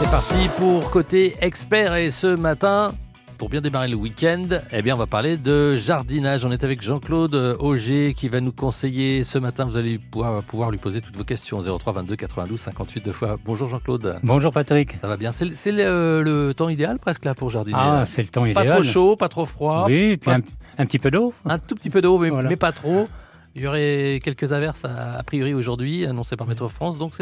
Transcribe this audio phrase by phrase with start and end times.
[0.00, 2.92] C'est parti pour côté expert et ce matin,
[3.36, 6.44] pour bien démarrer le week-end, eh bien, on va parler de jardinage.
[6.44, 9.24] On est avec Jean-Claude Auger qui va nous conseiller.
[9.24, 11.60] Ce matin, vous allez pouvoir, pouvoir lui poser toutes vos questions.
[11.62, 13.34] 03 22 92 58 deux fois.
[13.44, 14.18] Bonjour Jean-Claude.
[14.22, 14.96] Bonjour Patrick.
[15.00, 15.32] Ça va bien?
[15.32, 17.78] C'est le, le temps idéal presque là pour jardiner.
[17.80, 18.68] Ah, c'est le temps pas idéal.
[18.68, 19.84] trop chaud, pas trop froid.
[19.86, 20.40] Oui, puis Pas- un,
[20.78, 21.34] un petit peu d'eau.
[21.44, 22.48] Un tout petit peu d'eau, mais, Voilà.
[22.48, 23.08] mais pas trop.
[23.54, 26.98] Il y aurait quelques averses a, a priori aujourd'hui, annoncées par Météo France.
[26.98, 27.14] Donc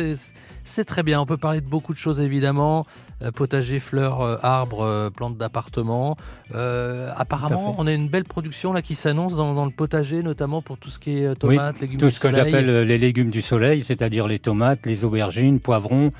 [0.64, 1.20] c'est très bien.
[1.20, 2.84] On peut parler de beaucoup de choses évidemment.
[3.22, 6.16] Euh, potager, fleurs, euh, arbres, euh, plantes d'appartement.
[6.52, 10.76] Apparemment, on a une belle production là qui s'annonce dans, dans le potager, notamment pour
[10.76, 13.82] tout ce qui est tomates, légumes Tout du ce que j'appelle les légumes du soleil,
[13.84, 16.12] c'est-à-dire les tomates, les aubergines, poivrons.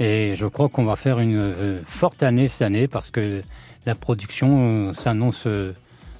[0.00, 3.40] Et je crois qu'on va faire une forte année cette année parce que
[3.86, 5.46] la production s'annonce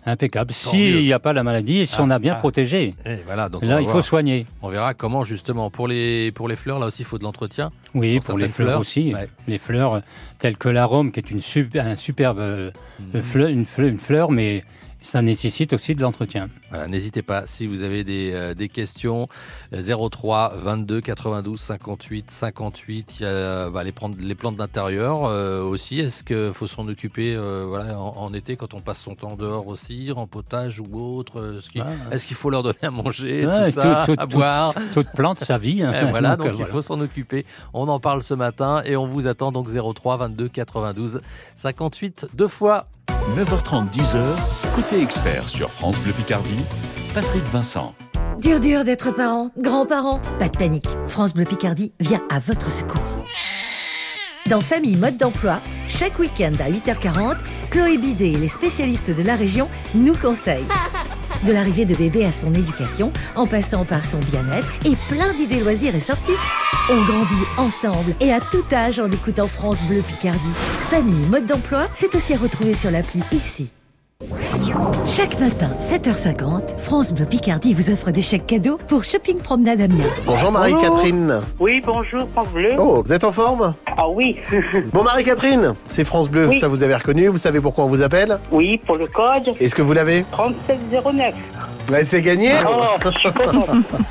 [0.06, 0.52] impeccable.
[0.52, 2.38] S'il n'y a pas la maladie et si Ah, on a bien ah.
[2.38, 2.95] protégé.
[3.06, 4.46] Et voilà, donc on Là, il faut soigner.
[4.62, 7.70] On verra comment justement pour les pour les fleurs là aussi il faut de l'entretien.
[7.95, 9.14] Oui, Pour les fleurs, fleurs, aussi.
[9.14, 9.26] ouais.
[9.48, 10.00] Les fleurs
[10.38, 12.70] telles que l'arôme, qui est une, sup- un superbe euh,
[13.22, 14.64] fleur, une, fleur, une fleur, mais
[15.05, 16.49] ça nécessite aussi de l'entretien.
[16.71, 19.29] Voilà, n'hésitez pas si vous avez des, euh, des questions.
[19.73, 23.16] euh, 03 22 92 58 58.
[23.21, 26.01] Il y a euh, bah, les, plantes, les plantes d'intérieur euh, aussi.
[26.01, 29.37] Est-ce qu'il faut s'en occuper euh, voilà, en, en été quand on passe son temps
[29.37, 32.38] dehors aussi, en potage ou autre Est-ce qu'il Ah.
[32.38, 34.75] faut leur donner à manger, Ouais, tout ça, tout- tout- à boire?
[34.93, 35.82] Toute plante, sa vie.
[35.82, 35.93] hein.
[36.07, 36.73] Eh, voilà, donc euh, il voilà.
[36.73, 37.45] faut s'en occuper.
[37.73, 41.21] On en parle ce matin et on vous attend donc 03 22 92
[41.55, 42.87] 58 deux fois.
[43.32, 44.20] 9h30, 10h,
[44.76, 46.64] côté expert sur France Bleu Picardie,
[47.14, 47.94] Patrick Vincent.
[48.38, 50.20] Dur dur d'être parent, grand-parent.
[50.38, 50.86] Pas de panique.
[51.08, 53.24] France Bleu Picardie vient à votre secours.
[54.46, 55.58] Dans Famille Mode d'Emploi,
[55.88, 57.36] chaque week-end à 8h40,
[57.70, 60.66] Chloé Bidet et les spécialistes de la région nous conseillent.
[61.45, 65.60] De l'arrivée de bébé à son éducation, en passant par son bien-être et plein d'idées
[65.60, 66.32] loisirs et sorties.
[66.91, 70.38] On grandit ensemble et à tout âge en écoutant France Bleu Picardie.
[70.91, 73.72] Famille Mode d'Emploi, c'est aussi à retrouver sur l'appli ici.
[75.06, 80.04] Chaque matin, 7h50, France Bleu Picardie vous offre des chèques cadeaux pour Shopping Promenade Amiens.
[80.26, 81.41] Bonjour Marie-Catherine.
[81.58, 82.70] Oui, bonjour, France Bleu.
[82.78, 83.75] Oh, vous êtes en forme?
[83.97, 84.37] Ah oui,
[84.92, 86.58] Bon Marie-Catherine, c'est France Bleu, Oui.
[86.60, 88.38] ça vous avez reconnu, vous savez pourquoi on vous appelle?
[88.53, 90.25] Oui, pour le code Est-ce que vous l'avez?
[90.31, 91.34] 3709.
[91.90, 93.68] Ouais, C'est gagné Oh, je suis contente.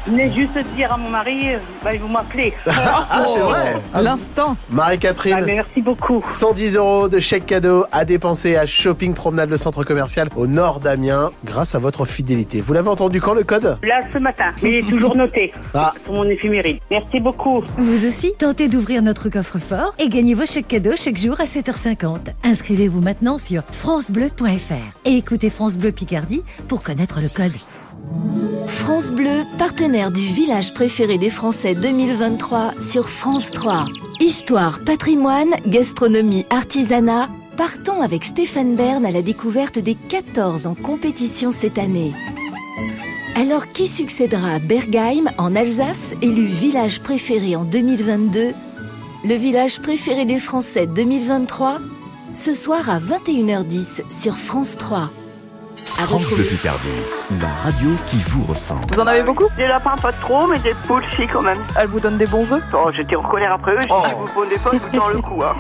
[0.36, 1.50] Juste dire à mon mari,
[1.84, 2.54] bah, vous m'appelez.
[2.68, 4.56] Ah c'est vrai L'instant.
[4.60, 6.22] Ah, Marie-Catherine, mais merci beaucoup.
[6.28, 10.80] 110 euros de chèque cadeau à dépenser à Shopping Promenade, le centre commercial au nord
[10.80, 12.62] d'Amiens, grâce à votre fidélité.
[12.62, 13.78] Vous l'avez entendu quand le code?
[13.84, 15.94] Là, ce matin, mais il est toujours noté Ah.
[16.04, 16.80] sur mon éphéméride.
[16.92, 17.64] Merci beaucoup.
[17.78, 22.18] Vous aussi, tentez d'ouvrir notre coffre-fort et gagnez vos chèques cadeaux chaque jour à 7h50.
[22.44, 24.74] Inscrivez-vous maintenant sur francebleu.fr
[25.06, 27.52] et écoutez France Bleu Picardie pour connaître le code.
[28.68, 33.86] France Bleu, partenaire du village préféré des Français 2023 sur France 3.
[34.20, 37.30] Histoire, patrimoine, gastronomie, artisanat.
[37.58, 42.14] Partons avec Stéphane Bern à la découverte des 14 en compétition cette année.
[43.36, 48.54] Alors qui succédera à Bergheim en Alsace, élu village préféré en 2022
[49.24, 51.80] Le village préféré des Français 2023
[52.34, 55.10] Ce soir à 21h10 sur France 3.
[55.96, 56.88] France Bleu Picardie,
[57.40, 58.82] la radio qui vous ressemble.
[58.92, 59.46] Vous en avez beaucoup?
[59.56, 61.60] Des lapins, pas trop, mais des poules, si, quand même.
[61.80, 62.64] Elle vous donne des bons œufs?
[62.74, 65.22] Oh, j'étais en colère après eux, j'ai dit, vous prenez pas, je vous tends le
[65.22, 65.42] coup.
[65.44, 65.54] Hein.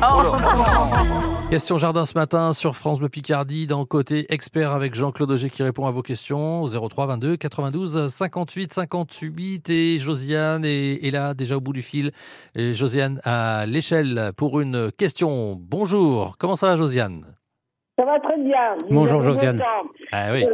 [1.50, 5.64] Question jardin ce matin sur France Bleu Picardie dans Côté Expert avec Jean-Claude Auger qui
[5.64, 11.34] répond à vos questions au 03 22 92 58 58 et Josiane est, est là
[11.36, 12.12] déjà au bout du fil.
[12.56, 15.56] Et Josiane à l'échelle pour une question.
[15.60, 17.24] Bonjour, comment ça va Josiane?
[17.98, 18.76] Ça va très bien.
[18.90, 19.62] Bonjour, Josiane.
[20.12, 20.46] Ah oui,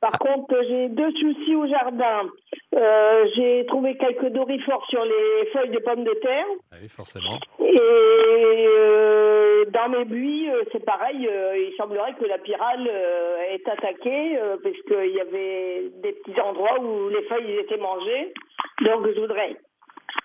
[0.00, 2.28] Par contre, j'ai deux soucis au jardin.
[2.76, 6.44] Euh, j'ai trouvé quelques dorifores sur les feuilles de pommes de terre.
[6.70, 7.38] Ah oui forcément.
[7.58, 11.26] Et euh, dans mes buis, euh, c'est pareil.
[11.28, 16.12] euh, il semblerait que la pyrale euh, est attaquée euh, parce qu'il y avait des
[16.12, 18.32] petits endroits où les feuilles étaient mangées.
[18.82, 19.56] Donc, je voudrais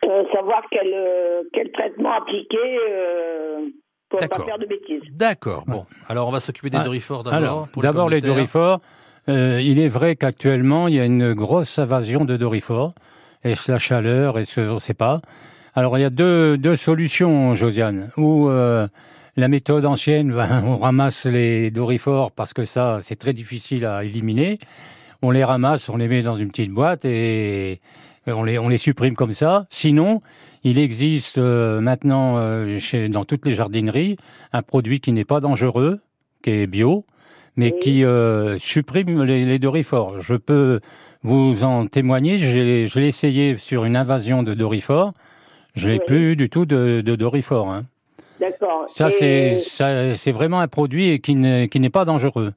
[0.05, 3.65] euh, savoir quel, euh, quel traitement appliquer euh,
[4.13, 4.45] pour ne pas D'accord.
[4.45, 5.01] faire de bêtises.
[5.11, 5.85] D'accord, bon.
[6.07, 6.83] Alors on va s'occuper des Ah,
[7.23, 7.67] d'abord.
[7.77, 8.79] D'abord les dorifores.
[9.27, 12.93] Euh, il est vrai qu'actuellement, il y a une grosse invasion de dorifores.
[13.43, 14.37] Est-ce la chaleur?
[14.37, 15.21] Est-ce on ne sait pas.
[15.73, 18.11] Alors, il y a deux, deux solutions, Josiane.
[18.17, 18.87] Ou euh,
[19.35, 24.03] la méthode ancienne, ben, on ramasse les dorifores parce que ça, c'est très difficile à
[24.03, 24.59] éliminer.
[25.23, 27.79] On les ramasse, on les met dans une petite boîte et
[28.27, 29.65] on les, on les supprime comme ça.
[29.69, 30.21] Sinon,
[30.63, 34.17] il existe euh, maintenant euh, chez, dans toutes les jardineries
[34.53, 35.99] un produit qui n'est pas dangereux,
[36.41, 37.05] qui est bio,
[37.55, 37.79] mais Oui.
[37.81, 40.21] qui euh, supprime les, les dorifores.
[40.21, 40.79] Je peux
[41.23, 42.37] vous en témoigner.
[42.37, 45.13] Je l'ai essayé sur une invasion de dorifores.
[45.75, 46.05] Je n'ai Oui.
[46.05, 47.69] plus du tout de, de dorifores.
[47.71, 47.85] hein.
[48.39, 48.85] D'accord.
[48.93, 49.53] Ça, Et
[50.15, 52.53] c'est vraiment un produit qui n'est pas dangereux.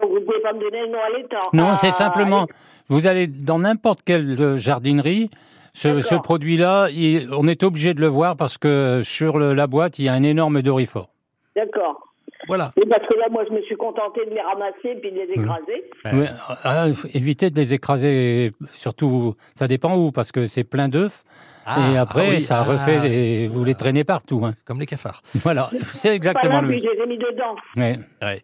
[0.00, 2.46] donc Vous ne pouvez pas me donner le nom à l'état Non, Ah, c'est simplement,
[2.88, 5.30] vous allez dans n'importe quelle jardinerie,
[5.76, 9.98] ce, produit-là, il- on est obligé de le voir parce que sur le- la boîte,
[9.98, 11.10] il y a un énorme dorifort.
[11.54, 12.02] D'accord.
[12.48, 12.72] Voilà.
[12.76, 15.32] Oui, parce que là, moi, je me suis contentée de les ramasser puis de les
[15.32, 15.84] écraser.
[16.04, 16.28] Ouais,
[16.64, 21.24] ah, faut éviter de les écraser, surtout, ça dépend où, parce que c'est plein d'œufs.
[21.68, 24.40] Ah, et après, ah oui, ça ah, refait, les- vous les traînez partout.
[24.44, 24.52] hein.
[24.64, 25.20] Comme les cafards.
[25.42, 27.56] Voilà, c'est C'est pas exactement là, le puis je les ai mis dedans.
[27.76, 27.98] Ouais.
[28.22, 28.42] Ouais.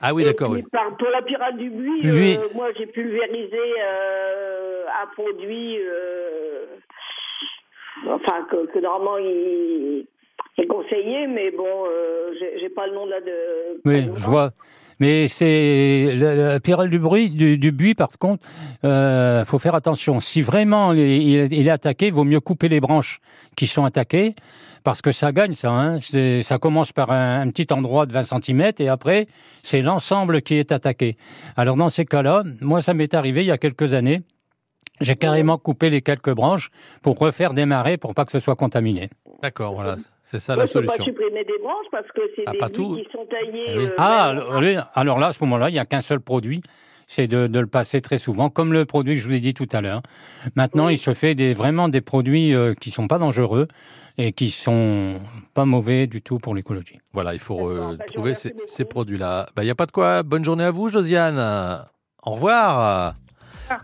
[0.00, 0.62] Ah oui, d'accord, oui.
[0.70, 6.66] par- pour la pirate du buis, Lui- euh, moi, j'ai pulvérisé euh, un produit, euh,
[8.08, 10.06] enfin, que, que normalement, il
[10.58, 13.80] est conseillé, mais bon, euh, j'ai pas le nom là de...
[13.84, 14.50] Oui, je vois.
[14.98, 18.46] Mais c'est la, la pyrale du bruit, du, du buis, par contre,
[18.84, 20.20] euh, faut faire attention.
[20.20, 23.20] Si vraiment il- il est attaqué, il vaut mieux couper les branches
[23.56, 24.34] qui sont attaquées,
[24.86, 25.70] parce que ça gagne, ça.
[25.72, 25.98] Hein.
[26.42, 29.26] Ça commence par un, un petit endroit de 20 cm et après,
[29.64, 31.16] c'est l'ensemble qui est attaqué.
[31.56, 34.22] Alors dans ces cas-là, moi, ça m'est arrivé il y a quelques années.
[35.00, 36.70] J'ai carrément coupé les quelques branches
[37.02, 39.10] pour refaire démarrer pour pas que ce soit contaminé.
[39.42, 39.96] D'accord, voilà.
[40.22, 41.04] C'est ça Moi, la je peux pas solution.
[41.12, 42.94] supprimer des branches parce que c'est Ah, des pas tout.
[42.96, 43.64] qui sont taillés...
[43.68, 43.84] Ah oui.
[43.86, 46.62] euh, Ah, alors, là, à ce moment-là, il n'y a qu'un seul produit,
[47.08, 49.52] c'est de, de le passer très souvent, comme le produit que je vous ai dit
[49.54, 50.02] tout à l'heure.
[50.54, 50.94] Maintenant, Oui.
[50.94, 53.66] il se fait des, vraiment des produits euh, qui sont pas dangereux
[54.18, 55.20] et qui sont
[55.54, 56.98] pas mauvais du tout pour l'écologie.
[57.12, 59.48] Voilà, il faut euh, Bah, trouver ces, produits-là.
[59.58, 60.22] Il n'y a pas de quoi.
[60.22, 61.38] Bonne journée à vous, Josiane.
[62.22, 63.14] Au revoir.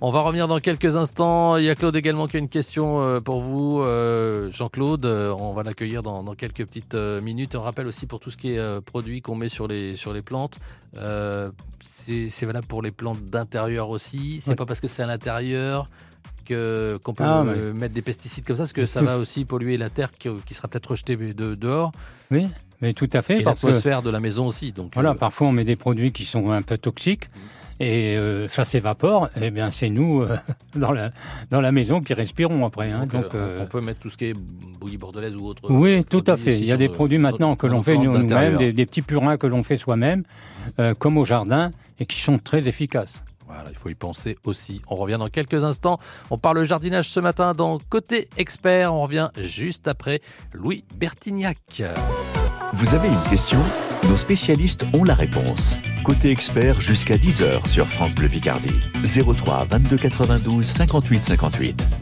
[0.01, 1.57] On va revenir dans quelques instants.
[1.57, 3.81] Il y a Claude également qui a une question euh, pour vous.
[3.81, 7.57] Euh, Jean-Claude, on va l'accueillir dans, dans quelques petites minutes.
[7.57, 10.23] On rappelle aussi pour tout ce qui est produit qu'on met sur les, sur les
[10.23, 10.59] plantes.
[10.99, 11.51] euh,
[12.05, 14.41] c'est valable pour les plantes d'intérieur aussi.
[14.41, 14.57] C'est Ouais.
[14.57, 15.89] pas parce que c'est à l'intérieur
[16.45, 19.19] que qu'on peut Ah, euh, mettre des pesticides comme ça, parce que ça Tout- va
[19.19, 21.93] aussi polluer la terre qui, qui sera peut-être rejetée de, dehors
[22.31, 22.49] Oui,
[22.81, 24.73] mais tout à fait, et parce l'atmosphère de la maison aussi.
[24.73, 27.29] Donc, voilà, euh, parfois on met des produits qui sont un peu toxiques
[27.79, 29.29] et euh, ça s'évapore.
[29.41, 30.25] Eh bien, c'est nous
[30.75, 31.11] dans la
[31.51, 32.91] dans la maison qui respirons après.
[32.91, 33.05] hein.
[33.07, 34.35] donc, donc, on peut mettre tout ce qui est
[34.81, 35.63] bouillie bordelaise ou autre.
[35.71, 36.59] Oui, autre tout à fait.
[36.59, 39.47] Il y a des produits maintenant que l'on fait nous-mêmes, des, des petits purins que
[39.47, 40.25] l'on fait soi-même,
[40.99, 41.71] comme au jardin,
[42.01, 43.23] et qui sont très efficaces.
[43.71, 44.83] Il faut y penser aussi.
[44.89, 45.99] On revient dans quelques instants.
[46.31, 48.93] On parle jardinage ce matin dans Côté Expert.
[48.95, 50.21] On revient juste après
[50.53, 51.83] Louis Bertignac.
[52.73, 53.61] Vous avez une question?
[54.09, 55.77] Nos spécialistes ont la réponse.
[56.05, 58.81] Côté expert jusqu'à 10h sur France Bleu Picardie.
[59.05, 62.02] 03 22 92 58 58.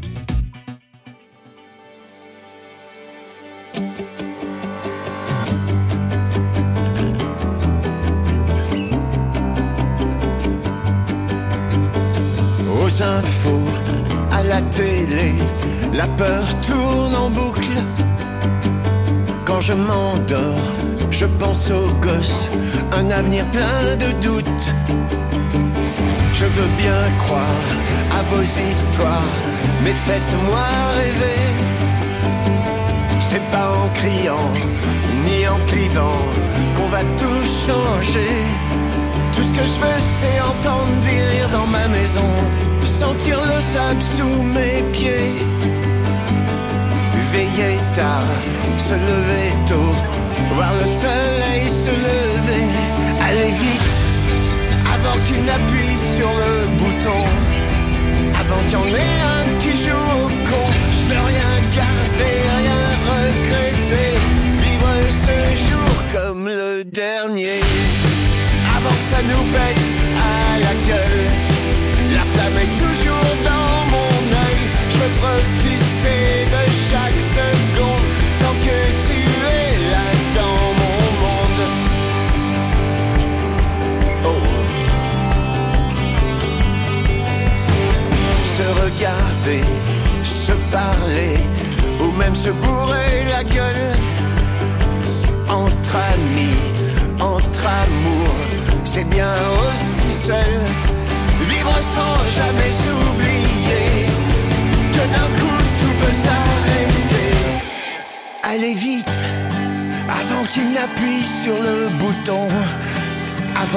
[16.00, 17.78] La peur tourne en boucle.
[19.44, 20.66] Quand je m'endors,
[21.10, 22.50] je pense aux gosses,
[22.98, 24.68] un avenir plein de doutes.
[26.38, 27.66] Je veux bien croire
[28.18, 29.34] à vos histoires,
[29.84, 30.66] mais faites-moi
[31.00, 31.44] rêver.
[33.20, 34.50] C'est pas en criant,
[35.26, 36.24] ni en clivant,
[36.76, 38.36] qu'on va tout changer.
[39.40, 42.30] Tout ce que je veux, c'est entendre des rires dans ma maison,
[42.84, 45.32] sentir le sable sous mes pieds.
[47.32, 48.28] Veiller tard,
[48.76, 49.94] se lever tôt,
[50.54, 52.66] voir le soleil se lever.
[53.26, 53.98] Aller vite,
[54.94, 57.22] avant qu'il n'appuie sur le bouton,
[58.38, 60.66] avant qu'il y en ait un qui joue au con.
[60.96, 64.18] Je veux rien garder, rien regretter,
[64.64, 67.62] vivre ce jour comme le dernier
[68.80, 69.84] avant que ça nous pète
[70.16, 71.26] à la gueule.
[72.14, 74.14] La flamme est toujours dans mon
[74.46, 74.62] œil.
[74.90, 77.69] Je veux profiter de chaque seconde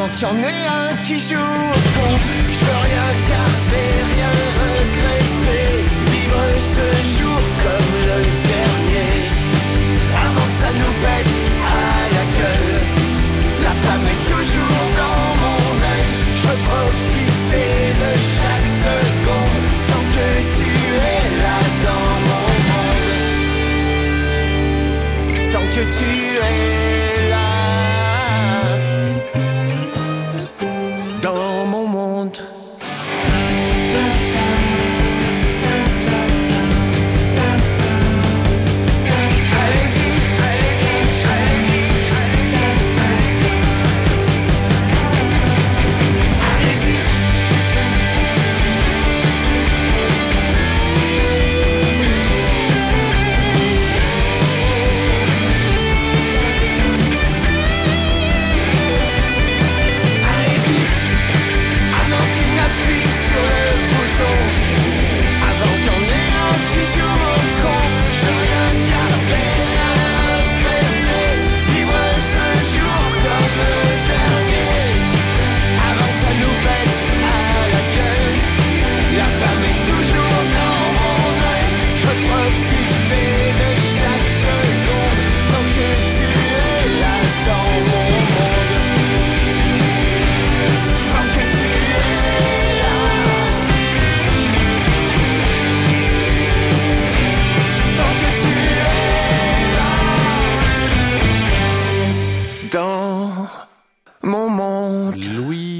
[0.04, 2.18] Avant qu'il y en ait un qui joue au con,
[2.52, 5.68] je veux rien garder, rien regretter.
[6.12, 6.86] Vivre ce
[7.20, 7.23] jour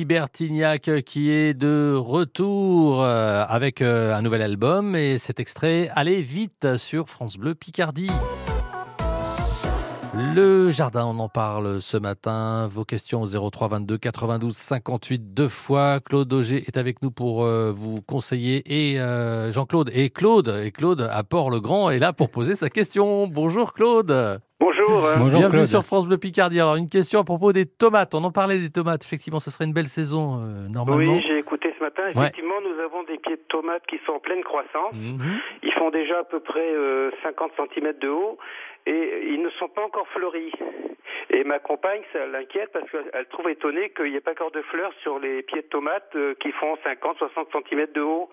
[0.06, 6.22] Bertignac qui est de retour euh, avec euh, un nouvel album et cet extrait Allez
[6.22, 8.12] vite sur France Bleu Picardie.
[10.16, 12.68] Le jardin, on en parle ce matin.
[12.68, 16.00] Vos questions au 03 22 92 58 deux fois.
[16.00, 18.98] Claude Auger est avec nous pour euh, vous conseiller et
[19.52, 23.28] Jean-Claude et Claude et Claude à Port-le-Grand est là pour poser sa question.
[23.28, 24.40] Bonjour Claude.
[24.64, 25.06] Bonjour.
[25.06, 25.16] hein.
[25.18, 25.66] Bonjour Bienvenue Claude.
[25.68, 26.60] sur France Bleu Picardie.
[26.62, 28.16] Alors une question à propos des tomates.
[28.16, 29.04] On en parlait des tomates.
[29.04, 31.16] Effectivement, ce serait une belle saison euh, normalement.
[31.16, 32.04] Oui, j'ai écouté ce matin.
[32.16, 34.94] Effectivement, nous avons des pieds de tomates qui sont en pleine croissance.
[34.94, 35.20] Mhm.
[35.64, 38.38] Ils font déjà à peu près euh, 50 cm de haut
[38.86, 40.52] et ils ne sont pas encore fleuris.
[41.30, 44.62] Et ma compagne, ça l'inquiète parce qu'elle trouve étonné qu'il n'y ait pas encore de
[44.72, 48.30] fleurs sur les pieds de tomates euh, qui font 50, 60 cm de haut.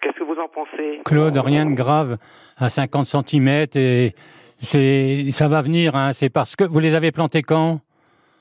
[0.00, 1.00] Qu'est-ce que vous en pensez?
[1.04, 2.16] Claude, rien de grave
[2.58, 4.14] à 50 cm et
[4.62, 5.94] c'est ça va venir.
[5.96, 6.12] Hein.
[6.12, 7.80] C'est parce que vous les avez plantés quand?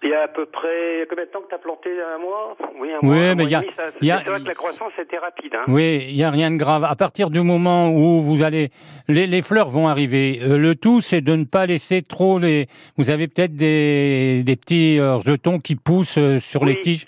[0.04, 1.90] Il y a à peu près combien de temps que tu as planté?
[1.92, 2.58] Un mois?
[2.80, 3.16] Oui, un Oui, mois.
[3.30, 3.62] un mais il y a-
[4.01, 5.54] y a- C'est vrai que la croissance était rapide.
[5.54, 5.66] Hein.
[5.68, 6.84] Oui, il y a rien de grave.
[6.84, 8.72] À partir du moment où vous allez,
[9.08, 10.40] les, les fleurs vont arriver.
[10.42, 12.66] Euh, le tout, c'est de ne pas laisser trop les.
[12.98, 16.82] Vous avez peut-être des, des petits euh, jetons qui poussent euh, sur les Oui.
[16.82, 17.06] tiges.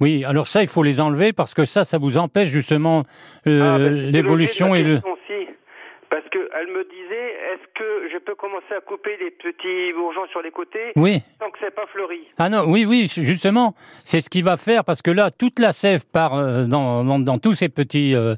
[0.00, 3.02] Oui, alors ça, il faut les enlever parce que ça, ça vous empêche justement
[3.48, 4.98] euh, Ah, ben, l'évolution et le.
[4.98, 5.48] aussi.
[6.08, 6.97] Parce qu'elle me disait,
[7.78, 11.22] que je peux commencer à couper des petits bourgeons sur les côtés Oui.
[11.38, 14.84] tant que c'est pas fleuri Ah non, oui, oui, justement, c'est ce qu'il va faire
[14.84, 18.34] parce que là, toute la sève part euh, dans, dans, dans tous ces petits euh,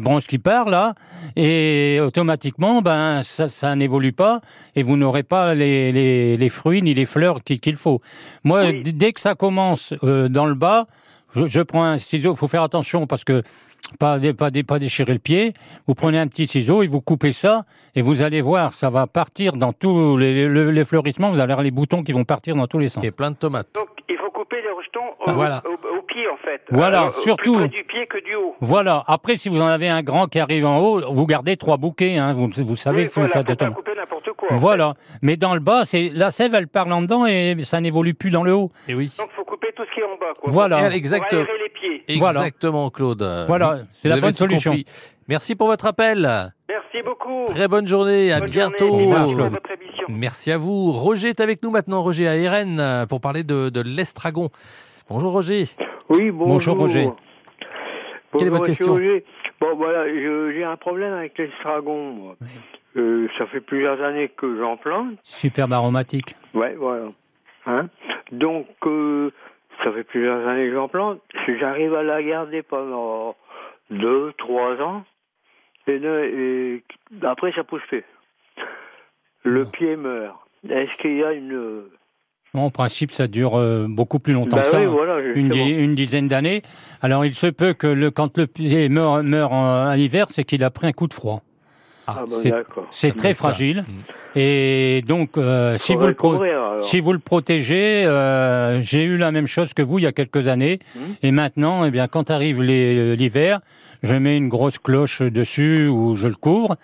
[0.00, 0.94] branches qui partent là,
[1.36, 4.40] et automatiquement, ben ça, ça n'évolue pas
[4.76, 8.00] et vous n'aurez pas les, les, les fruits ni les fleurs qu'il faut.
[8.44, 8.82] Moi, Oui.
[8.92, 10.86] dès que ça commence euh, dans le bas,
[11.34, 12.32] je, je prends un ciseau.
[12.34, 13.42] Il faut faire attention parce que
[13.98, 15.54] pas, pas, pas déchirer le pied.
[15.86, 19.06] Vous prenez un petit ciseau et vous coupez ça et vous allez voir, ça va
[19.06, 21.30] partir dans tous les, les, les fleurissements.
[21.30, 23.04] Vous allez avoir les boutons qui vont partir dans tous les sens.
[23.04, 23.68] Et plein de tomates.
[23.74, 25.62] Donc il faut couper les rejetons au, Ah, voilà.
[25.66, 26.62] au, au pied en fait.
[26.70, 27.56] Voilà, Euh, surtout.
[27.58, 28.54] Plus près du pied que du haut.
[28.60, 29.04] Voilà.
[29.06, 32.16] Après, si vous en avez un grand qui arrive en haut, vous gardez trois bouquets.
[32.16, 32.32] Hein.
[32.32, 34.52] Vous, vous savez Oui, si vous voilà, faites couper n'importe quoi.
[34.52, 34.94] en Voilà.
[35.20, 38.30] Mais dans le bas, c'est la sève, elle part en dedans et ça n'évolue plus
[38.30, 38.70] dans le haut.
[38.88, 39.10] Et oui.
[39.14, 39.22] fait.
[39.22, 40.32] Donc faut couper tout ce qui est en bas.
[40.40, 40.50] Quoi.
[40.50, 40.90] Voilà.
[40.94, 41.38] Exact- Pour
[42.08, 43.22] Exactement, Claude.
[43.46, 44.72] Voilà, c'est la bonne solution.
[44.72, 44.86] compris.
[45.28, 46.28] Merci pour votre appel.
[46.68, 47.44] Merci beaucoup.
[47.46, 48.32] Très bonne journée.
[48.32, 48.88] À Bonne bientôt.
[48.88, 49.56] journée.
[50.08, 50.92] Merci votre à vous.
[50.92, 52.02] Roger est avec nous maintenant.
[52.02, 52.34] Roger à
[52.80, 54.50] euh, pour parler de, de l'estragon.
[55.08, 55.66] Bonjour Roger.
[56.08, 56.48] Oui, bonjour.
[56.48, 57.10] Bonjour, Roger.
[58.36, 59.24] Quelle est votre question Roger.
[59.60, 62.36] Bon, voilà, j'ai un problème avec l'estragon.
[62.96, 65.14] Euh, ça fait plusieurs années que j'en plante.
[65.22, 66.34] Superbe aromatique.
[66.52, 67.06] Ouais, voilà.
[67.66, 67.88] Hein
[68.32, 69.30] Donc, euh,
[69.84, 71.20] ça fait plusieurs années que j'en plante.
[71.60, 73.36] J'arrive à la garder pendant
[73.90, 75.04] deux, trois ans.
[75.86, 76.84] Et, ne- et
[77.22, 78.04] après, ça pousse plus.
[79.44, 80.36] Le pied meurt.
[80.68, 81.82] Est-ce qu'il y a une...
[82.54, 84.78] En principe, ça dure euh, beaucoup plus longtemps Bah que ça.
[84.78, 84.90] oui, hein.
[84.90, 85.64] voilà, une, justement.
[85.64, 86.62] di- une dizaine d'années.
[87.00, 90.44] Alors, il se peut que le, quand le pied meurt, meurt en- à l'hiver, c'est
[90.44, 91.40] qu'il a pris un coup de froid.
[92.06, 92.52] Ah, bah, c'est-.
[92.90, 93.84] C'est très fragile.
[94.34, 99.30] Et donc, euh, si, vous le couvrir, si vous le protégez, euh, j'ai eu la
[99.30, 100.78] même chose que vous il y a quelques années.
[100.96, 101.00] Hmm.
[101.22, 103.60] Et maintenant, eh bien, quand arrive les- l'hiver,
[104.02, 106.76] je mets une grosse cloche dessus où je le couvre.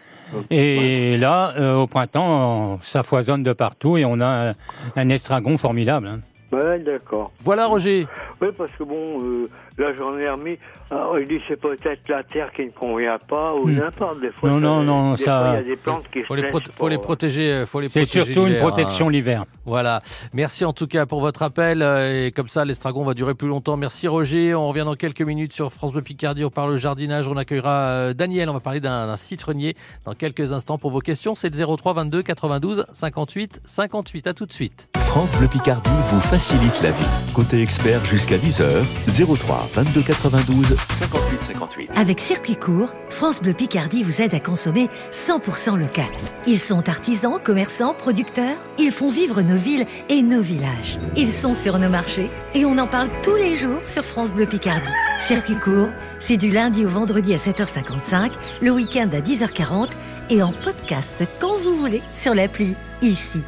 [0.50, 4.54] Et là, euh, au printemps, ça foisonne de partout et on a un,
[4.96, 6.06] un estragon formidable.
[6.06, 6.20] hein.
[6.50, 7.30] Ouais, d'accord.
[7.40, 8.06] Voilà Roger.
[8.40, 10.56] Oui, parce que bon, euh, là j'en ai remis.
[10.90, 13.74] Alors, je dis c'est peut-être la terre qui ne convient pas ou Hmm.
[13.76, 14.20] n'importe.
[14.20, 16.40] Des fois, Non, non, non, des ça- Il y a des plantes qui Faut se
[16.40, 17.52] les, prote- faut les protéger.
[17.52, 18.68] euh, Faut les C'est protéger surtout une l'hiver, hein.
[18.70, 19.44] protection l'hiver.
[19.66, 20.00] Voilà.
[20.32, 21.82] Merci en tout cas pour votre appel.
[21.82, 23.76] euh, Et comme ça, l'estragon va durer plus longtemps.
[23.76, 24.54] Merci Roger.
[24.54, 26.44] On revient dans quelques minutes sur France Bleu Picardie.
[26.46, 27.28] On parle jardinage.
[27.28, 28.48] On accueillera euh, Daniel.
[28.48, 29.74] On va parler d'un d'un citronnier
[30.06, 31.34] dans quelques instants pour vos questions.
[31.34, 34.26] C'est le 03 22 92 58 58.
[34.26, 34.88] À tout de suite.
[34.96, 37.04] France Bleu Picardie vous facilite la vie.
[37.34, 41.90] Côté expert jusqu'à 10h, 03 22 92 58 58.
[41.96, 46.06] Avec Circuit Court, France Bleu Picardie vous aide à consommer 100% local.
[46.46, 48.56] Ils sont artisans, commerçants, producteurs.
[48.78, 51.00] Ils font vivre nos villes et nos villages.
[51.16, 54.46] Ils sont sur nos marchés et on en parle tous les jours sur France Bleu
[54.46, 54.92] Picardie.
[55.18, 55.88] Circuit Court,
[56.20, 58.30] c'est du lundi au vendredi à 7h55,
[58.62, 59.88] le week-end à 10h40
[60.30, 63.42] et en podcast quand vous voulez sur l'appli ici.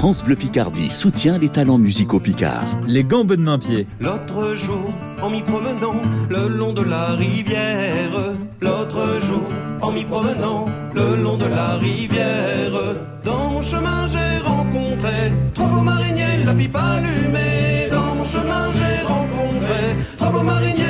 [0.00, 2.74] France Bleu Picardie soutient les talents musicaux picards.
[2.86, 3.86] Les gambes de main-pied.
[4.00, 4.90] L'autre jour,
[5.20, 8.10] en m'y promenant le long de la rivière,
[8.62, 9.46] l'autre jour,
[9.82, 10.64] en m'y promenant
[10.94, 12.72] le long de la rivière,
[13.22, 17.88] dans mon chemin j'ai rencontré trois beaux mariniers, la pipe allumée.
[17.90, 19.80] Dans mon chemin j'ai rencontré
[20.16, 20.89] trois beaux mariniers.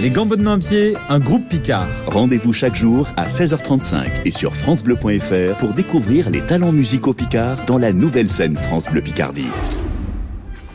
[0.00, 1.86] Les gambes de un groupe Picard.
[2.06, 7.78] Rendez-vous chaque jour à 16h35 et sur francebleu.fr pour découvrir les talents musicaux picards dans
[7.78, 9.48] la nouvelle scène France Bleu Picardie.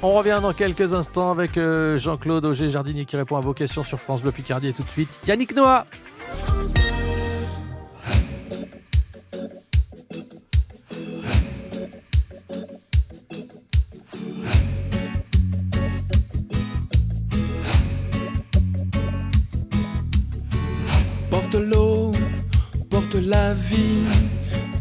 [0.02, 3.84] On revient dans quelques instants avec euh, Jean-Claude Auger, jardinier, qui répond à vos questions
[3.84, 4.70] sur France Bleu Picardie.
[4.70, 5.86] Et tout de suite, Yannick Noah.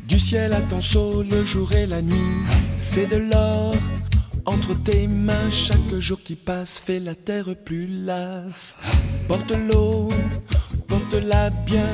[0.07, 2.45] Du ciel à ton saut le jour et la nuit.
[2.77, 3.75] C'est de l'or
[4.45, 8.77] entre tes mains, chaque jour qui passe fait la terre plus lasse.
[9.27, 10.11] Porte l'eau,
[10.87, 11.89] porte-la bien,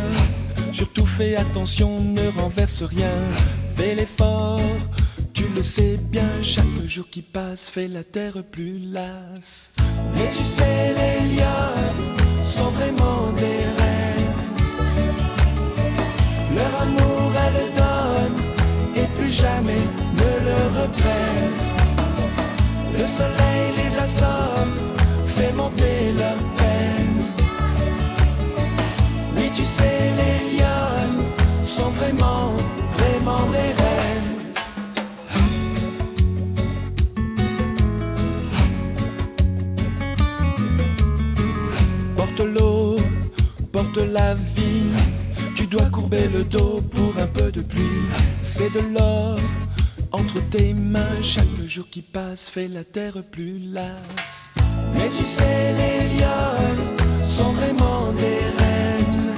[0.72, 3.14] surtout fais attention, ne renverse rien.
[3.76, 4.60] Fais l'effort,
[5.32, 9.72] tu le sais bien, chaque jour qui passe fait la terre plus lasse.
[10.14, 13.73] Mais tu sais, les lions sont vraiment des
[16.84, 18.42] Leur amour, elles donnent
[18.96, 19.84] et plus jamais
[20.20, 21.58] ne le reprennent.
[22.92, 24.74] Le soleil les assomme,
[25.26, 27.22] fait monter leur peine.
[29.36, 31.24] Oui, tu sais, les lionnes
[31.64, 32.52] sont vraiment,
[32.98, 34.34] vraiment des reines.
[42.16, 42.96] Porte l'eau,
[43.72, 44.53] porte la vie.
[45.76, 48.06] Dois courber le dos pour un peu de pluie.
[48.42, 49.36] C'est de l'or
[50.12, 51.20] entre tes mains.
[51.20, 54.52] Chaque jour qui passe fait la terre plus lasse.
[54.94, 56.86] Mais tu sais, les lionnes
[57.20, 59.34] sont vraiment des reines.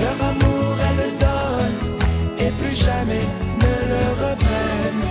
[0.00, 1.96] Leur amour, elles le donnent
[2.38, 3.24] et plus jamais
[3.62, 5.06] ne le reprennent.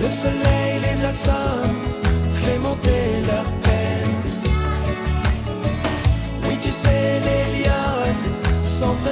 [0.00, 1.79] Le soleil les assomme,
[8.80, 9.09] lionnes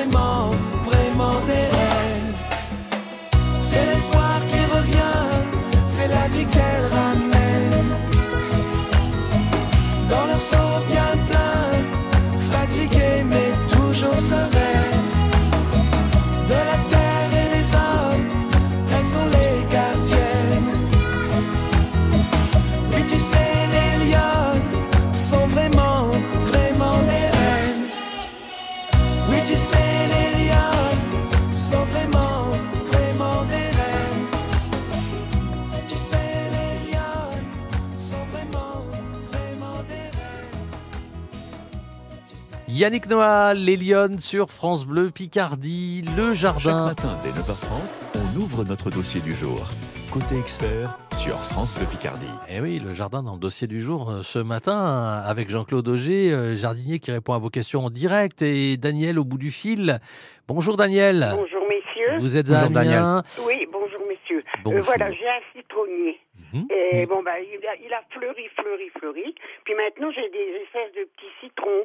[42.78, 46.84] Yannick Noah, les Lyonnes sur France Bleu Picardie, le Chaque jardin.
[46.86, 47.80] matin dès 9h30,
[48.14, 49.66] on ouvre notre dossier du jour.
[50.12, 52.30] Côté expert sur France Bleu Picardie.
[52.48, 56.32] Eh oui, le jardin dans le dossier du jour euh, ce matin avec Jean-Claude Auger,
[56.32, 59.98] euh, jardinier qui répond à vos questions en direct et Daniel au bout du fil.
[60.46, 61.30] Bonjour Daniel.
[61.32, 62.18] Bonjour messieurs.
[62.20, 63.24] Vous êtes à Amiens.
[63.44, 64.44] Oui, bonjour messieurs.
[64.46, 64.84] Euh, Bonjour.
[64.84, 66.20] voilà, j'ai un citronnier.
[66.52, 66.68] Mhm.
[66.70, 69.34] Et bon, bah, il a, il a fleuri, fleuri, fleuri.
[69.64, 71.84] Puis maintenant, j'ai des espèces de petits citrons.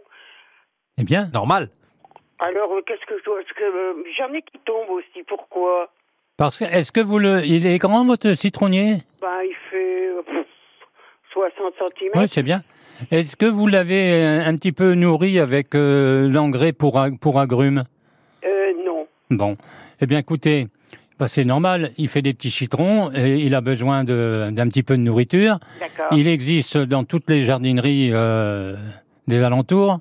[0.98, 1.70] Eh bien, normal.
[2.40, 3.40] Alors, euh, qu'est-ce que je dois.
[3.42, 5.24] est-ce que, euh, J'en ai qui tombent aussi.
[5.28, 5.90] Pourquoi?
[6.38, 8.98] Parce que, est-ce que vous le, il est grand votre citronnier?
[9.22, 10.46] Ben, il fait euh, pff,
[11.34, 12.12] 60 cm.
[12.16, 12.64] Oui, c'est bien.
[13.12, 17.40] Est-ce que vous l'avez euh, un petit peu nourri avec euh, l'engrais pour, ag- pour
[17.40, 17.84] agrumes?
[18.46, 19.08] Euh, non.
[19.32, 19.58] Bon.
[20.02, 20.68] Eh bien, écoutez,
[21.20, 21.92] bah, c'est normal.
[21.98, 25.60] Il fait des petits citrons et il a besoin de- d'un petit peu de nourriture.
[25.80, 26.18] D'accord.
[26.18, 28.76] Il existe dans toutes les jardineries euh,
[29.28, 29.98] des alentours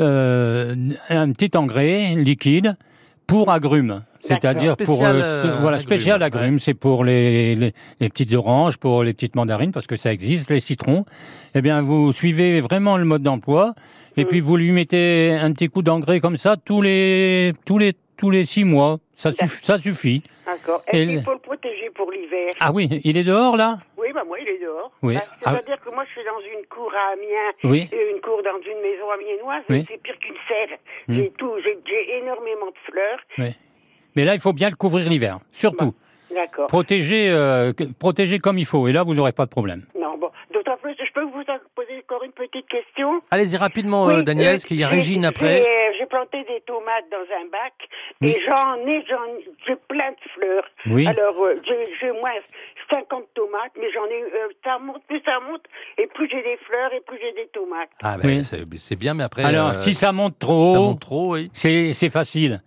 [0.00, 0.74] euh,
[1.08, 2.76] un petit engrais liquide
[3.26, 4.02] pour agrumes.
[4.20, 9.02] C'est-à-dire pour euh, euh, voilà spécial agrumes, c'est pour les, les, les petites oranges, pour
[9.02, 11.04] les petites mandarines parce que ça existe les citrons.
[11.54, 13.74] Eh bien vous suivez vraiment le mode d'emploi
[14.16, 17.94] et puis vous lui mettez un petit coup d'engrais comme ça tous les tous les
[18.16, 18.98] tous les six mois.
[19.14, 20.22] Ça, suff- ça suffit.
[20.46, 20.82] D'accord.
[20.92, 22.52] Et qu'il faut le protéger pour l'hiver?
[22.60, 23.78] Ah oui, il est dehors là?
[24.12, 24.92] Oui, bah moi, il est dehors.
[25.02, 25.14] Oui.
[25.14, 25.52] Bah, Ah.
[25.54, 27.88] C'est-à-dire que moi, je suis dans une cour à Amiens, Oui.
[27.90, 29.86] et une cour dans une maison amiénoise, Oui.
[29.90, 30.76] c'est pire qu'une serre.
[31.08, 31.14] Hmm.
[31.16, 33.18] J'ai tout, j'ai énormément de fleurs.
[33.38, 33.56] Oui.
[34.14, 35.94] Mais là, il faut bien le couvrir l'hiver, surtout.
[36.34, 36.66] D'accord.
[36.66, 39.82] Protéger, euh, protéger comme il faut, et là, vous n'aurez pas de problème.
[39.98, 40.30] Non, bon.
[40.52, 41.42] D'autant plus, je peux vous
[41.74, 43.20] poser encore une petite question?
[43.30, 45.60] Allez-y rapidement, Oui, euh, Daniel, euh, parce qu'il y a Régine après.
[45.60, 47.72] euh, J'ai planté des tomates dans un bac
[48.22, 48.32] Oui.
[48.32, 49.04] et j'en ai,
[49.66, 50.64] j'ai plein de fleurs.
[50.86, 51.06] Oui.
[51.06, 51.60] Alors, euh,
[52.00, 52.32] j'ai moins
[52.92, 55.62] 50 tomates, mais j'en ai, euh, ça monte, plus ça monte,
[55.98, 57.88] et plus j'ai des fleurs et plus j'ai des tomates.
[58.02, 58.44] Ah ben, Oui.
[58.44, 59.44] c'est- c'est bien, mais après.
[59.44, 61.50] Alors, euh, si ça monte trop ça haut, monte trop, oui.
[61.54, 62.62] c'est c'est facile.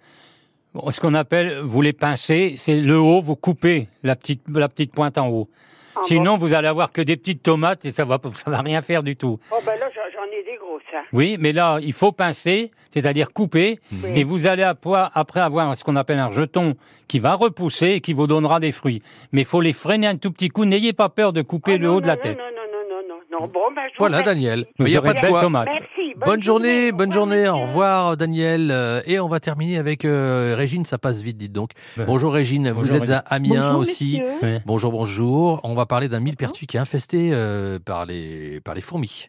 [0.74, 4.68] Bon, ce qu'on appelle, vous les pincez, c'est le haut, vous coupez la petite, la
[4.68, 5.48] petite pointe en haut.
[5.96, 8.82] Ah Sinon, vous allez avoir que des petites tomates et ça va, ça va rien
[8.82, 9.40] faire du tout.
[9.52, 10.75] Oh, ben là, j'en ai des grosses.
[10.91, 11.00] Ça.
[11.13, 13.80] Oui, mais là, il faut pincer, c'est-à-dire couper,
[14.13, 16.76] et vous allez après après avoir ce qu'on appelle un jeton
[17.08, 19.02] qui va repousser et qui vous donnera des fruits.
[19.32, 20.65] Mais il faut les freiner un tout petit coup.
[20.65, 22.38] N'ayez pas peur de couper le haut de la tête.
[22.38, 23.48] Non, non, non, non, non, non.
[23.48, 24.36] Bon, ben, Voilà, remercie.
[24.36, 24.65] Daniel.
[24.80, 25.41] Vous Il n'y a pas de quoi.
[25.41, 25.67] tomates.
[25.67, 26.13] Merci.
[26.26, 27.48] Bonne journée, bonne journée.
[27.50, 28.69] Au revoir, Daniel.
[28.71, 30.86] Euh, Et on va terminer avec euh, Régine.
[30.86, 31.71] Ça passe vite, dites donc.
[32.08, 32.71] Bonjour Régine.
[32.71, 33.17] Vous êtes à.
[33.19, 34.21] Amiens Bonjour, aussi.
[34.65, 35.60] Bonjour, bonjour.
[35.63, 39.28] On va parler d'un millepertuis qui est infesté euh, par les par les fourmis.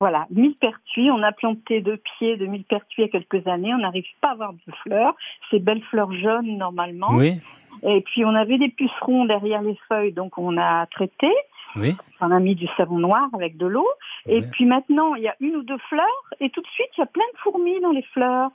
[0.00, 1.10] Voilà, millepertuis.
[1.10, 3.72] On a planté deux pieds de millepertuis il y a quelques années.
[3.74, 5.14] On n'arrive pas à avoir de fleurs.
[5.50, 7.08] Ces belles fleurs jaunes normalement.
[7.12, 7.40] Oui,
[7.82, 11.30] Et puis on avait des pucerons derrière les feuilles, donc on a traité.
[11.76, 11.96] oui.
[12.20, 13.86] On a mis du savon noir avec de l'eau.
[14.26, 16.24] Et puis maintenant, il y a une ou deux fleurs.
[16.40, 18.50] Et tout de suite, il y a plein de fourmis dans les fleurs.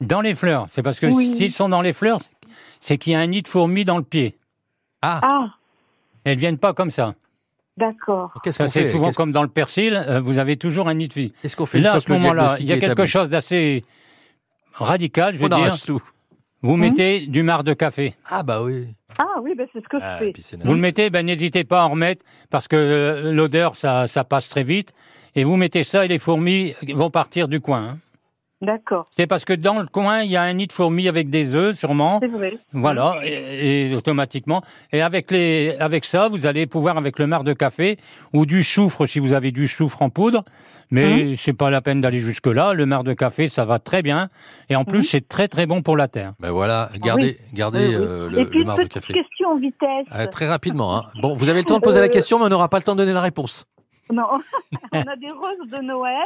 [0.00, 0.66] Dans les fleurs.
[0.68, 1.26] C'est parce que Oui.
[1.26, 2.18] s'ils sont dans les fleurs,
[2.80, 4.36] c'est qu'il y a un nid de fourmis dans le pied.
[5.02, 5.20] Ah.
[5.22, 5.48] Ah,
[6.24, 7.14] Elles viennent pas comme ça.
[7.78, 8.32] D'accord.
[8.42, 11.32] Qu'est-ce c'est souvent comme dans le persil, euh, vous avez toujours un nid de fourmis.
[11.42, 13.84] Qu'est-ce qu'on fait Là, à ce moment-là, il y a quelque chose d'assez
[14.74, 15.76] radical, je veux dire.
[15.84, 16.02] tout.
[16.62, 16.80] Vous Hum.
[16.80, 18.14] mettez du marc de café.
[18.28, 18.88] Ah bah oui.
[19.18, 20.56] Ah oui, ben c'est ce que Ah, je fais.
[20.64, 24.24] Vous le mettez, ben n'hésitez pas à en remettre parce que euh, l'odeur, ça, ça
[24.24, 24.92] passe très vite.
[25.36, 27.90] Et vous mettez ça et les fourmis vont partir du coin.
[27.90, 27.98] hein.
[28.60, 29.06] D'accord.
[29.12, 31.54] C'est parce que dans le coin, il y a un nid de fourmis avec des
[31.54, 32.18] œufs, sûrement.
[32.20, 32.58] C'est vrai.
[32.72, 34.62] Voilà, et, et automatiquement.
[34.92, 37.98] Et avec les, avec ça, vous allez pouvoir avec le marc de café
[38.32, 40.44] ou du soufre si vous avez du soufre en poudre.
[40.90, 42.72] Mais c'est pas la peine d'aller jusque là.
[42.72, 44.28] Le marc de café, ça va très bien.
[44.70, 46.32] Et en plus, c'est très très bon pour la terre.
[46.40, 47.46] Ben voilà, gardez, oui.
[47.54, 47.94] gardez Oui, oui.
[47.94, 49.12] euh, le, Et puis le une marc de petite café.
[49.12, 50.06] question en vitesse.
[50.16, 50.96] Euh, très rapidement.
[50.96, 51.04] Hein.
[51.22, 52.82] Bon, vous avez le temps de poser la Euh, question, mais on n'aura pas le
[52.84, 53.66] temps de donner la réponse.
[54.10, 54.24] Non,
[54.92, 56.16] on a des roses de Noël,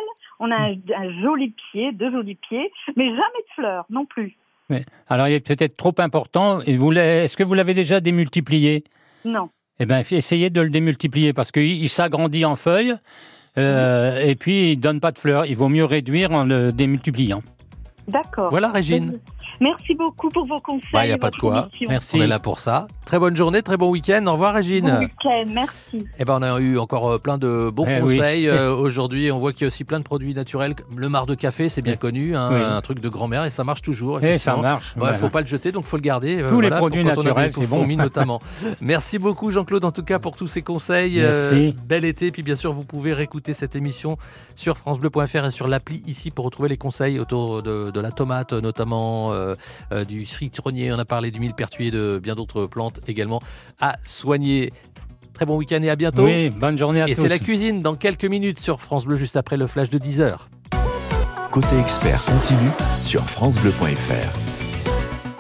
[0.41, 4.37] on a un, un joli pied, deux jolis pieds, mais jamais de fleurs non plus.
[4.69, 6.61] Mais, alors, il est peut-être trop important.
[6.61, 8.85] Est-ce que vous l'avez déjà démultiplié?
[9.25, 9.51] Non.
[9.79, 12.95] Eh bien, essayez de le démultiplier parce qu'il il s'agrandit en feuilles
[13.59, 15.47] euh, et puis il donne pas de fleurs.
[15.47, 17.41] Il vaut mieux réduire en le démultipliant.
[18.09, 18.51] D'accord.
[18.51, 19.19] Voilà, Régine.
[19.61, 20.89] Merci beaucoup pour vos conseils.
[20.93, 21.69] Bah, il n'y a et pas de quoi.
[21.81, 22.19] émission.
[22.19, 22.87] On est là pour ça.
[23.07, 24.25] Très bonne journée, très bon week-end.
[24.27, 24.87] Au revoir, Régine.
[24.91, 26.07] Bon week-end, merci.
[26.19, 28.17] Eh ben, on a eu encore euh, plein de bons Eh oui.
[28.17, 29.31] conseils euh, aujourd'hui.
[29.31, 30.75] On voit qu'il y a aussi plein de produits naturels.
[30.97, 32.61] Le marc de café, c'est bien connu, hein, Oui.
[32.63, 34.19] un truc de grand-mère et ça marche toujours.
[34.19, 34.63] Et ça effectivement.
[34.63, 35.15] marche, Il voilà.
[35.19, 36.39] faut pas le jeter, donc faut le garder.
[36.43, 37.87] euh, Tous les voilà, produits naturels, c'est bon.
[37.97, 38.41] notamment.
[38.81, 41.19] Merci beaucoup, Jean-Claude, en tout cas, pour tous ces conseils.
[41.21, 41.75] Merci.
[41.87, 42.31] bel été.
[42.31, 44.17] Puis bien sûr, vous pouvez réécouter cette émission
[44.55, 48.53] sur FranceBleu.fr et sur l'appli ici pour retrouver les conseils autour de, de la tomate,
[48.53, 49.42] notamment euh,
[49.93, 50.93] euh, du citronnier.
[50.93, 53.41] On a parlé du millepertuis et de bien d'autres plantes également
[53.81, 54.73] à soigner.
[55.35, 56.25] Très bon week-end et à bientôt.
[56.25, 57.23] Oui, bonne journée à Et tous.
[57.23, 60.37] c'est la cuisine dans quelques minutes sur France Bleu, juste après le flash de 10h.
[61.51, 64.52] Côté expert continue sur FranceBleu.fr.